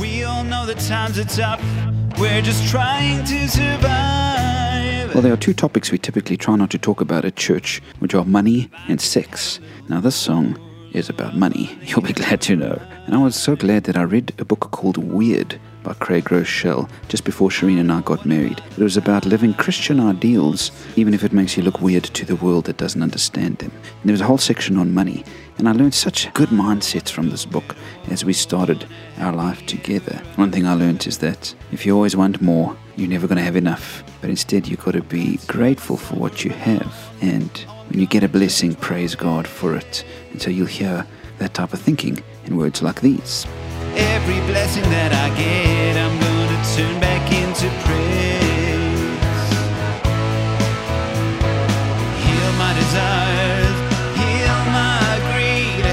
[0.00, 1.62] We all know that times are tough.
[2.18, 5.14] We're just trying to survive.
[5.14, 8.14] Well, there are two topics we typically try not to talk about at church, which
[8.14, 9.58] are money and sex.
[9.88, 10.58] Now, this song
[10.92, 12.80] is about money, you'll be glad to know.
[13.06, 16.88] And I was so glad that I read a book called Weird by Craig Groeschel
[17.08, 18.62] just before Shireen and I got married.
[18.76, 22.36] It was about living Christian ideals, even if it makes you look weird to the
[22.36, 23.70] world that doesn't understand them.
[23.72, 25.24] And there was a whole section on money,
[25.58, 27.76] and I learned such good mindsets from this book
[28.10, 28.86] as we started
[29.18, 30.22] our life together.
[30.36, 33.44] One thing I learned is that if you always want more, you're never going to
[33.44, 34.02] have enough.
[34.20, 36.94] But instead, you've got to be grateful for what you have.
[37.22, 37.50] And
[37.88, 40.04] when you get a blessing, praise God for it.
[40.32, 41.06] And so you'll hear
[41.38, 43.46] that type of thinking in words like these.
[43.96, 48.40] Every blessing that I get, I'm gonna turn back into praise.
[52.22, 53.76] Heal my desires,
[54.14, 55.84] heal my greed.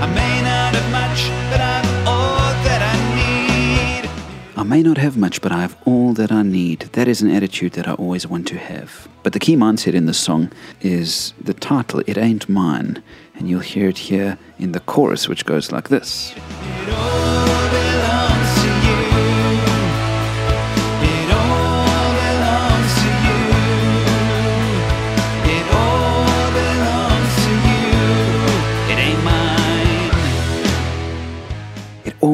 [0.00, 1.20] I may not have much,
[1.50, 4.10] but I've all that I need.
[4.56, 6.80] I may not have much, but I have all that I need.
[6.92, 9.08] That is an attitude that I always want to have.
[9.22, 13.02] But the key mindset in this song is the title, It Ain't Mine.
[13.34, 16.32] And you'll hear it here in the chorus, which goes like this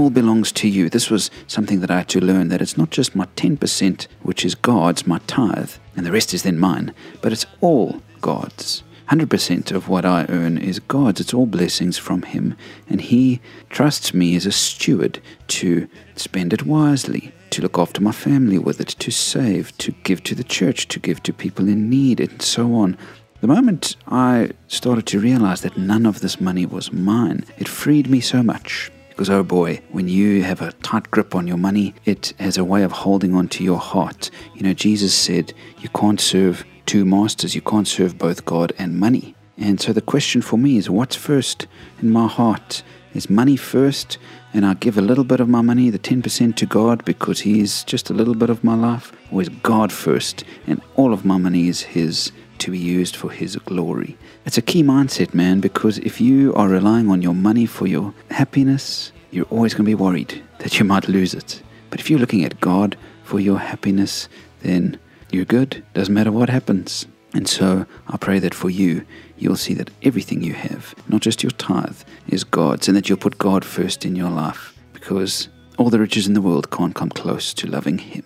[0.08, 0.88] all belongs to you.
[0.88, 4.42] This was something that I had to learn that it's not just my 10%, which
[4.42, 8.82] is God's, my tithe, and the rest is then mine, but it's all God's.
[9.10, 11.20] 100% of what I earn is God's.
[11.20, 12.56] It's all blessings from Him,
[12.88, 18.12] and He trusts me as a steward to spend it wisely, to look after my
[18.12, 21.90] family with it, to save, to give to the church, to give to people in
[21.90, 22.96] need, and so on.
[23.42, 28.08] The moment I started to realize that none of this money was mine, it freed
[28.08, 28.90] me so much.
[29.18, 32.62] Because, oh boy, when you have a tight grip on your money, it has a
[32.64, 34.30] way of holding on to your heart.
[34.54, 38.96] You know, Jesus said you can't serve two masters, you can't serve both God and
[38.96, 39.34] money.
[39.56, 41.66] And so the question for me is what's first
[42.00, 42.84] in my heart?
[43.12, 44.18] Is money first,
[44.54, 47.82] and I give a little bit of my money, the 10% to God, because He's
[47.82, 49.10] just a little bit of my life?
[49.32, 52.30] Or is God first, and all of my money is His?
[52.58, 54.16] To be used for His glory.
[54.44, 58.14] It's a key mindset, man, because if you are relying on your money for your
[58.30, 61.62] happiness, you're always going to be worried that you might lose it.
[61.90, 64.28] But if you're looking at God for your happiness,
[64.60, 64.98] then
[65.30, 65.84] you're good.
[65.94, 67.06] Doesn't matter what happens.
[67.34, 69.04] And so I pray that for you,
[69.36, 73.18] you'll see that everything you have, not just your tithe, is God's, and that you'll
[73.18, 77.10] put God first in your life, because all the riches in the world can't come
[77.10, 78.24] close to loving Him.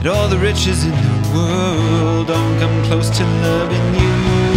[0.00, 4.49] And all the riches in the world don't come close to loving you.